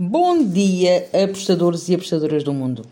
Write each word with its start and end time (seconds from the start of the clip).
Bom 0.00 0.44
dia, 0.44 1.08
apostadores 1.12 1.88
e 1.88 1.94
apostadoras 1.96 2.44
do 2.44 2.54
mundo. 2.54 2.86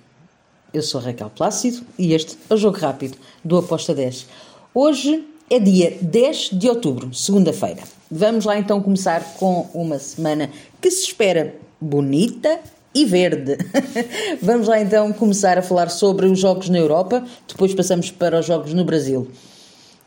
Eu 0.74 0.82
sou 0.82 1.01
Raquel 1.01 1.31
Plácido 1.31 1.86
e 1.97 2.13
este 2.13 2.36
é 2.51 2.55
o 2.55 2.56
Jogo 2.56 2.79
Rápido 2.79 3.17
do 3.44 3.59
Aposta 3.59 3.94
10. 3.94 4.27
Hoje 4.74 5.24
é 5.48 5.61
dia 5.61 5.96
10 6.03 6.50
de 6.54 6.69
outubro, 6.69 7.14
segunda-feira. 7.14 7.84
Vamos 8.11 8.45
lá 8.45 8.58
então 8.58 8.82
começar 8.82 9.22
com 9.34 9.71
uma 9.72 10.00
semana 10.00 10.50
que 10.80 10.90
se 10.90 11.04
espera 11.04 11.54
bonita 11.80 12.58
e 12.92 13.04
verde. 13.04 13.56
Vamos 14.42 14.66
lá 14.66 14.80
então 14.80 15.12
começar 15.12 15.56
a 15.56 15.62
falar 15.62 15.90
sobre 15.90 16.27
os 16.27 16.41
jogos 16.41 16.68
na 16.68 16.79
Europa, 16.79 17.25
depois 17.46 17.73
passamos 17.73 18.11
para 18.11 18.41
os 18.41 18.46
jogos 18.46 18.75
no 18.75 18.84
Brasil. 18.84 19.30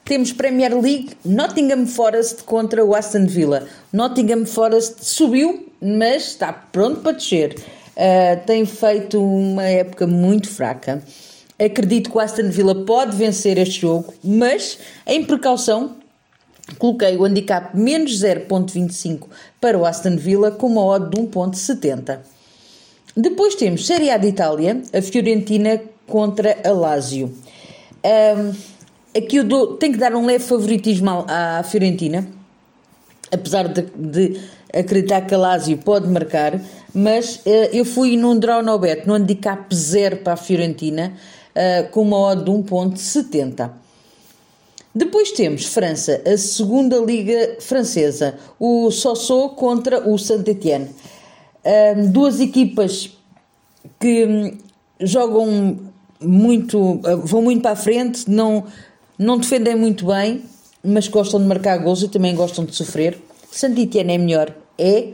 Temos 0.04 0.34
Premier 0.34 0.74
League, 0.74 1.12
Nottingham 1.24 1.88
Forest 1.88 2.44
contra 2.44 2.84
o 2.84 2.94
Aston 2.94 3.26
Villa. 3.26 3.68
Nottingham 3.94 4.46
Forest 4.46 5.06
subiu, 5.06 5.69
mas 5.82 6.28
está 6.28 6.52
pronto 6.52 7.02
para 7.02 7.14
descer. 7.14 7.56
Uh, 7.96 8.46
tem 8.46 8.66
feito 8.66 9.24
uma 9.24 9.64
época 9.64 10.08
muito 10.08 10.50
fraca. 10.50 11.04
Acredito 11.58 12.10
que 12.10 12.18
o 12.18 12.20
Aston 12.20 12.50
Villa 12.50 12.86
pode 12.86 13.16
vencer 13.18 13.58
este 13.58 13.82
jogo, 13.82 14.14
mas 14.24 14.80
em 15.06 15.26
precaução, 15.26 15.98
coloquei 16.78 17.18
o 17.18 17.26
handicap 17.26 17.78
menos 17.78 18.22
0.25 18.22 19.28
para 19.60 19.78
o 19.78 19.86
Aston 19.86 20.16
Villa 20.16 20.52
com 20.52 20.68
uma 20.68 20.86
odd 20.86 21.10
de 21.10 21.22
1.70. 21.22 22.20
Depois 23.16 23.56
temos 23.56 23.86
Série 23.86 24.10
A 24.10 24.18
de 24.18 24.28
Itália, 24.28 24.82
a 24.94 25.02
Fiorentina 25.02 25.82
contra 26.08 26.58
a 26.64 26.72
Lazio. 26.72 27.36
Aqui 29.16 29.38
eu 29.38 29.44
dou, 29.44 29.76
tenho 29.76 29.94
que 29.94 30.00
dar 30.00 30.14
um 30.16 30.26
leve 30.26 30.44
favoritismo 30.44 31.26
à, 31.28 31.64
Fiorentina, 31.64 32.28
apesar 33.32 33.68
de, 33.68 33.84
de, 33.96 34.40
acreditar 34.74 35.22
que 35.22 35.34
a 35.34 35.38
Lazio 35.38 35.78
pode 35.78 36.08
marcar, 36.08 36.60
mas 36.94 37.38
uh, 37.38 37.70
eu 37.72 37.86
fui 37.86 38.16
num 38.18 38.38
draw 38.38 38.62
no 38.62 38.78
bet, 38.78 39.08
no 39.08 39.16
handicap 39.16 39.74
zero 39.74 40.18
para 40.18 40.34
a 40.34 40.38
Fiorentina, 40.38 41.14
uh, 41.56 41.90
com 41.90 42.02
uma 42.02 42.18
odd 42.18 42.44
de 42.44 42.52
1.70. 42.52 43.72
Depois 44.94 45.32
temos 45.32 45.66
França, 45.66 46.22
a 46.26 46.38
segunda 46.38 46.98
liga 46.98 47.58
francesa, 47.60 48.36
o 48.60 48.90
Sossô 48.92 49.50
contra 49.50 50.10
o 50.10 50.18
Saint-Étienne. 50.18 50.90
Duas 52.12 52.40
equipas 52.40 53.12
que 54.00 54.26
hum, 54.26 54.58
jogam 55.00 55.78
muito, 56.20 57.00
vão 57.24 57.42
muito 57.42 57.62
para 57.62 57.72
a 57.72 57.76
frente, 57.76 58.30
não, 58.30 58.66
não 59.18 59.38
defendem 59.38 59.76
muito 59.76 60.08
bem, 60.08 60.44
mas 60.84 61.08
gostam 61.08 61.40
de 61.40 61.48
marcar 61.48 61.78
gols 61.78 62.04
e 62.04 62.08
também 62.08 62.36
gostam 62.36 62.66
de 62.66 62.76
sofrer. 62.76 63.20
Santitiana 63.52 64.14
é 64.14 64.18
melhor? 64.18 64.54
É. 64.78 65.10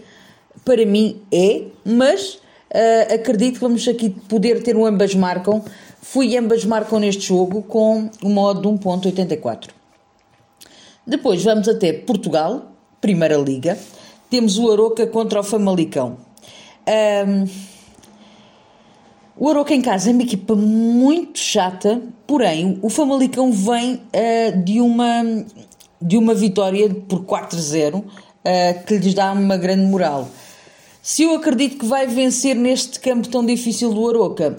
Para 0.64 0.86
mim 0.86 1.22
é, 1.32 1.64
mas 1.84 2.36
uh, 2.36 3.14
acredito 3.14 3.56
que 3.56 3.60
vamos 3.60 3.88
aqui 3.88 4.10
poder 4.10 4.64
ter 4.64 4.76
um 4.76 4.86
ambas 4.86 5.14
marcam. 5.14 5.64
Fui 6.02 6.38
ambas 6.38 6.64
marcam 6.66 7.00
neste 7.00 7.28
jogo 7.28 7.62
com 7.64 8.10
o 8.24 8.30
modo 8.30 8.62
de 8.62 8.68
1.84. 8.68 9.70
Depois 11.06 11.44
vamos 11.44 11.68
até 11.68 11.94
Portugal, 11.94 12.72
Primeira 13.00 13.38
Liga. 13.38 13.78
Temos 14.30 14.58
o 14.58 14.72
Aroca 14.72 15.06
contra 15.06 15.40
o 15.40 15.44
Famalicão. 15.44 16.18
Um, 16.88 17.75
o 19.38 19.50
Aroca 19.50 19.74
em 19.74 19.82
casa 19.82 20.10
é 20.10 20.14
uma 20.14 20.24
equipa 20.24 20.56
muito 20.56 21.40
chata, 21.40 22.02
porém 22.26 22.80
o 22.82 22.90
Famalicão 22.90 23.52
vem 23.52 23.96
uh, 23.96 24.64
de, 24.64 24.80
uma, 24.80 25.46
de 26.02 26.18
uma 26.18 26.34
vitória 26.34 26.90
por 26.90 27.26
4-0 27.26 27.96
uh, 27.96 28.06
ah, 28.46 28.74
que 28.86 28.98
lhes 28.98 29.14
dá 29.14 29.34
uma 29.34 29.58
grande 29.58 29.86
moral. 29.86 30.30
Se 31.02 31.24
eu 31.24 31.36
acredito 31.36 31.78
que 31.78 31.86
vai 31.86 32.08
vencer 32.08 32.56
neste 32.56 32.98
campo 33.00 33.28
tão 33.28 33.46
difícil 33.46 33.94
do 33.94 34.10
Aroca, 34.10 34.56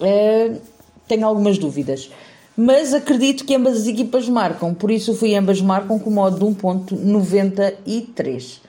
uh, 0.00 0.60
tenho 1.08 1.26
algumas 1.26 1.58
dúvidas. 1.58 2.10
Mas 2.56 2.94
acredito 2.94 3.44
que 3.44 3.56
ambas 3.56 3.78
as 3.78 3.88
equipas 3.88 4.28
marcam, 4.28 4.72
por 4.72 4.88
isso 4.90 5.14
fui 5.14 5.34
ambas 5.34 5.60
marcam 5.60 5.98
com 5.98 6.10
modo 6.10 6.38
de 6.38 6.44
1.93. 6.44 8.60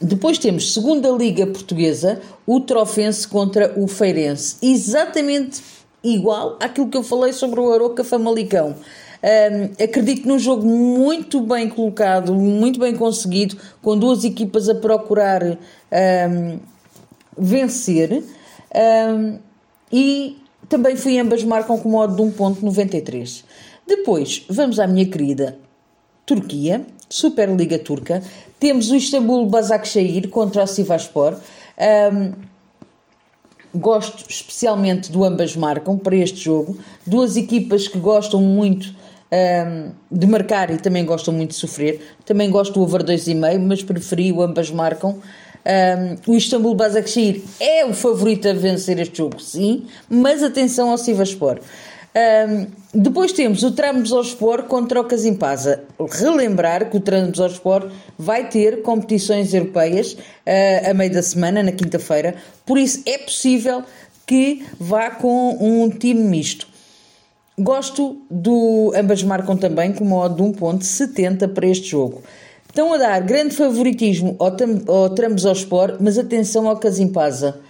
Depois 0.00 0.38
temos 0.38 0.72
segunda 0.72 1.08
Liga 1.10 1.46
Portuguesa, 1.46 2.20
o 2.46 2.60
Trofense 2.60 3.26
contra 3.26 3.72
o 3.76 3.88
Feirense. 3.88 4.56
Exatamente 4.62 5.60
igual 6.04 6.56
àquilo 6.60 6.88
que 6.88 6.96
eu 6.96 7.02
falei 7.02 7.32
sobre 7.32 7.58
o 7.58 7.72
Aroca 7.72 8.04
Famalicão. 8.04 8.76
Um, 9.20 9.82
acredito 9.82 10.28
num 10.28 10.38
jogo 10.38 10.64
muito 10.64 11.40
bem 11.40 11.68
colocado, 11.68 12.32
muito 12.32 12.78
bem 12.78 12.94
conseguido, 12.94 13.56
com 13.82 13.98
duas 13.98 14.22
equipas 14.22 14.68
a 14.68 14.74
procurar 14.76 15.42
um, 15.42 16.58
vencer. 17.36 18.22
Um, 18.72 19.38
e 19.92 20.36
também 20.68 20.94
fui 20.94 21.18
ambas 21.18 21.42
marcam 21.42 21.76
com 21.76 21.88
modo 21.88 22.14
de 22.14 22.22
1.93. 22.22 23.42
Depois, 23.84 24.44
vamos 24.48 24.78
à 24.78 24.86
minha 24.86 25.06
querida 25.06 25.58
Turquia, 26.28 26.84
Superliga 27.08 27.78
Turca. 27.78 28.22
Temos 28.60 28.90
o 28.90 28.96
Istambul 28.96 29.46
Başakşehir 29.46 30.28
contra 30.28 30.62
o 30.62 30.66
Sivaspor. 30.66 31.34
Um, 32.12 32.32
gosto 33.74 34.28
especialmente 34.28 35.10
do 35.10 35.24
ambas 35.24 35.56
marcam 35.56 35.96
para 35.96 36.14
este 36.16 36.38
jogo. 36.38 36.76
Duas 37.06 37.36
equipas 37.38 37.88
que 37.88 37.98
gostam 37.98 38.42
muito 38.42 38.94
um, 39.32 39.90
de 40.10 40.26
marcar 40.26 40.70
e 40.70 40.76
também 40.76 41.04
gostam 41.06 41.32
muito 41.32 41.50
de 41.50 41.56
sofrer. 41.56 42.16
Também 42.26 42.50
gosto 42.50 42.74
do 42.74 42.82
over 42.82 43.02
2,5, 43.02 43.58
mas 43.58 43.82
preferi 43.82 44.30
o 44.30 44.42
ambas 44.42 44.70
marcam. 44.70 45.18
Um, 45.64 46.32
o 46.32 46.36
Istambul 46.36 46.74
Başakşehir 46.74 47.42
é 47.58 47.86
o 47.86 47.94
favorito 47.94 48.48
a 48.48 48.52
vencer 48.52 48.98
este 48.98 49.18
jogo, 49.18 49.40
sim, 49.40 49.86
mas 50.08 50.42
atenção 50.42 50.90
ao 50.90 50.98
Sivaspor. 50.98 51.58
Um, 52.14 52.66
depois 52.94 53.32
temos 53.32 53.62
o 53.62 53.72
Trabzonspor 53.72 54.64
contra 54.64 55.00
o 55.00 55.04
Casimpasa. 55.04 55.84
Relembrar 56.10 56.90
que 56.90 56.96
o 56.96 57.00
Trabzonspor 57.00 57.90
vai 58.18 58.48
ter 58.48 58.82
competições 58.82 59.52
europeias 59.52 60.14
uh, 60.14 60.90
a 60.90 60.94
meio 60.94 61.12
da 61.12 61.22
semana, 61.22 61.62
na 61.62 61.72
quinta-feira, 61.72 62.34
por 62.64 62.78
isso 62.78 63.02
é 63.06 63.18
possível 63.18 63.84
que 64.26 64.66
vá 64.78 65.10
com 65.10 65.56
um 65.60 65.88
time 65.90 66.22
misto. 66.22 66.66
Gosto 67.58 68.22
do. 68.30 68.92
Ambas 68.94 69.22
marcam 69.22 69.56
também 69.56 69.92
com 69.92 70.04
modo 70.04 70.36
de 70.36 70.58
1,70 70.58 71.48
para 71.52 71.66
este 71.66 71.88
jogo. 71.88 72.22
Estão 72.68 72.92
a 72.92 72.98
dar 72.98 73.20
grande 73.20 73.56
favoritismo 73.56 74.36
ao, 74.38 74.54
ao 74.94 75.10
Trabzonspor, 75.10 75.96
mas 76.00 76.18
atenção 76.18 76.68
ao 76.68 76.76
Casimpasa. 76.76 77.60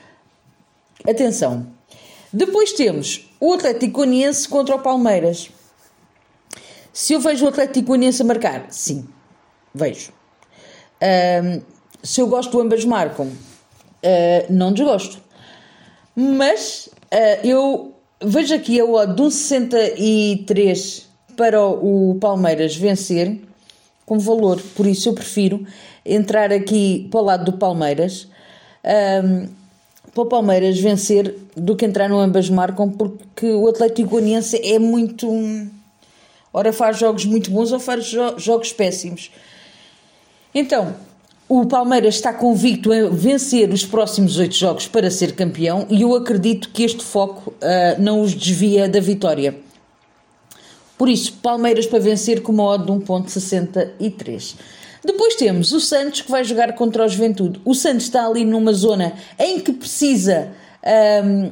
Atenção. 1.07 1.78
Depois 2.33 2.73
temos 2.73 3.29
o 3.41 3.53
Atlético 3.53 3.99
Goianiense 3.99 4.49
contra 4.49 4.77
o 4.77 4.81
Palmeiras. 4.81 5.51
Se 6.93 7.13
eu 7.15 7.21
vejo 7.21 7.47
o 7.47 7.49
Atlético 7.49 7.89
Goianiense 7.89 8.23
a 8.23 8.25
marcar, 8.25 8.67
sim, 8.71 9.07
vejo. 9.75 10.13
Um, 11.03 11.63
se 12.03 12.21
eu 12.21 12.27
gosto 12.27 12.61
ambas 12.61 12.85
marcam, 12.85 13.27
uh, 13.27 13.33
não 14.51 14.73
desgosto. 14.73 15.23
Mas 16.15 16.89
uh, 17.13 17.47
eu 17.47 17.95
vejo 18.23 18.55
aqui 18.55 18.81
a 18.81 18.85
odd 18.85 19.15
de 19.15 19.23
1,63 19.23 21.05
para 21.37 21.65
o 21.65 22.19
Palmeiras 22.21 22.77
vencer 22.77 23.41
com 24.05 24.19
valor, 24.19 24.61
por 24.75 24.87
isso 24.87 25.09
eu 25.11 25.15
prefiro 25.15 25.65
entrar 26.05 26.51
aqui 26.51 27.07
para 27.11 27.21
o 27.21 27.25
lado 27.25 27.53
do 27.53 27.59
Palmeiras. 27.59 28.27
Para 30.15 30.23
o 30.23 30.27
Palmeiras 30.27 30.79
vencer 30.79 31.35
do 31.57 31.77
que 31.77 31.85
entrar 31.85 32.09
no 32.09 32.19
ambas 32.19 32.49
marcam, 32.51 32.91
porque 32.91 33.47
o 33.47 33.69
Atlético 33.69 34.11
Goianiense 34.11 34.61
é 34.63 34.79
muito. 34.79 35.29
Ora 36.53 36.73
faz 36.73 36.99
jogos 36.99 37.25
muito 37.25 37.51
bons 37.51 37.73
ou 37.73 37.81
faz 37.81 38.07
jo 38.07 38.39
jogos 38.39 38.73
péssimos. 38.73 39.31
Então, 40.55 40.95
o 41.49 41.65
Palmeiras 41.67 42.17
está 42.17 42.33
convicto 42.33 42.93
em 42.93 43.09
vencer 43.11 43.71
os 43.71 43.85
próximos 43.85 44.39
oito 44.39 44.55
jogos 44.55 44.87
para 44.87 45.11
ser 45.11 45.35
campeão 45.35 45.87
e 45.89 46.03
eu 46.03 46.15
acredito 46.15 46.69
que 46.71 46.83
este 46.83 47.03
foco 47.03 47.51
uh, 47.51 48.01
não 48.01 48.21
os 48.21 48.35
desvia 48.35 48.89
da 48.89 49.01
vitória. 49.01 49.57
Por 50.99 51.09
isso, 51.09 51.35
Palmeiras 51.35 51.87
para 51.87 52.01
vencer 52.01 52.43
com 52.43 52.53
uma 52.53 52.65
odd 52.65 52.85
de 52.85 52.93
1.63. 52.93 54.57
Depois 55.05 55.35
temos 55.37 55.73
o 55.73 55.81
Santos 55.81 56.23
que 56.23 56.31
vai 56.31 56.45
jogar 56.45 56.75
contra 56.75 57.05
o 57.05 57.09
Juventude. 57.09 57.61
O 57.65 57.75
Santos 57.75 58.05
está 58.05 58.27
ali 58.27 58.45
numa 58.45 58.73
zona 58.73 59.13
em 59.39 59.61
que 59.61 59.73
precisa 59.73 60.51
um, 61.25 61.51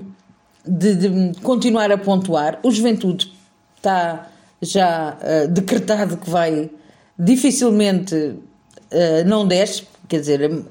de, 0.67 0.95
de, 0.95 1.41
continuar 1.41 1.91
a 1.93 1.99
pontuar. 1.99 2.59
O 2.63 2.71
Juventude 2.71 3.33
está 3.77 4.29
já 4.61 5.17
uh, 5.17 5.49
decretado 5.49 6.17
que 6.17 6.29
vai 6.29 6.71
dificilmente 7.19 8.15
uh, 8.15 9.25
não 9.27 9.47
desce, 9.47 9.87
quer 10.09 10.21
dizer, 10.21 10.65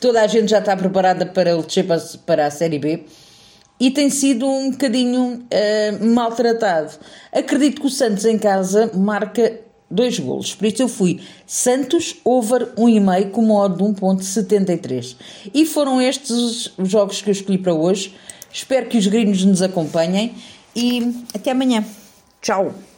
toda 0.00 0.20
a 0.20 0.26
gente 0.26 0.50
já 0.50 0.58
está 0.58 0.76
preparada 0.76 1.26
para 1.26 1.56
descer 1.62 1.86
para 2.26 2.46
a 2.46 2.50
Série 2.50 2.78
B 2.78 3.04
e 3.80 3.90
tem 3.90 4.10
sido 4.10 4.46
um 4.46 4.70
bocadinho 4.70 5.44
uh, 5.44 6.04
maltratado. 6.04 6.92
Acredito 7.32 7.80
que 7.80 7.86
o 7.86 7.90
Santos 7.90 8.24
em 8.24 8.38
casa 8.38 8.90
marca 8.94 9.60
dois 9.92 10.18
golos. 10.18 10.54
Por 10.54 10.66
isso 10.66 10.82
eu 10.82 10.88
fui 10.88 11.20
Santos 11.46 12.16
over 12.24 12.74
1,5 12.76 13.30
com 13.30 13.42
modo 13.42 13.76
de 13.76 14.00
1.73. 14.00 15.16
E 15.52 15.66
foram 15.66 16.00
estes 16.00 16.72
os 16.78 16.88
jogos 16.88 17.20
que 17.20 17.30
eu 17.30 17.32
escolhi 17.32 17.58
para 17.58 17.74
hoje. 17.74 18.14
Espero 18.52 18.88
que 18.88 18.98
os 18.98 19.06
gringos 19.06 19.44
nos 19.44 19.62
acompanhem 19.62 20.34
e 20.74 21.14
até 21.34 21.50
amanhã. 21.50 21.84
Tchau! 22.40 22.91